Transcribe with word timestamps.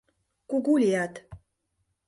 Кугу 0.49 0.73
лият. 0.81 1.13